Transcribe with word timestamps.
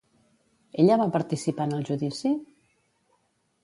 Ella 0.85 0.97
va 1.03 1.07
participar 1.17 1.69
en 1.71 1.79
el 1.81 1.87
judici? 1.93 2.37